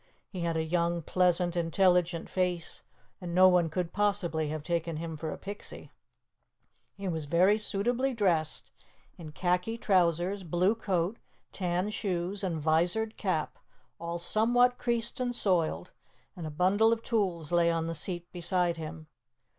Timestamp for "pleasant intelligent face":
1.03-2.81